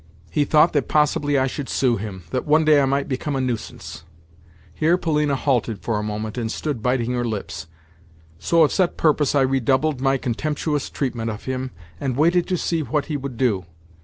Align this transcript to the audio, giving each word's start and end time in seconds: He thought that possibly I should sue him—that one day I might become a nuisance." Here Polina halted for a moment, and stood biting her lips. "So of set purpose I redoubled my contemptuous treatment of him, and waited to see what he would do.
He 0.31 0.45
thought 0.45 0.73
that 0.73 0.87
possibly 0.87 1.37
I 1.37 1.45
should 1.45 1.69
sue 1.69 1.97
him—that 1.97 2.47
one 2.47 2.65
day 2.65 2.81
I 2.81 2.85
might 2.85 3.07
become 3.07 3.35
a 3.35 3.39
nuisance." 3.39 4.03
Here 4.73 4.97
Polina 4.97 5.35
halted 5.35 5.83
for 5.83 5.99
a 5.99 6.03
moment, 6.03 6.39
and 6.39 6.51
stood 6.51 6.81
biting 6.81 7.11
her 7.13 7.23
lips. 7.23 7.67
"So 8.39 8.63
of 8.63 8.71
set 8.71 8.97
purpose 8.97 9.35
I 9.35 9.41
redoubled 9.41 10.01
my 10.01 10.17
contemptuous 10.17 10.89
treatment 10.89 11.29
of 11.29 11.43
him, 11.45 11.69
and 11.99 12.17
waited 12.17 12.47
to 12.47 12.57
see 12.57 12.81
what 12.81 13.05
he 13.13 13.15
would 13.15 13.37
do. 13.37 13.67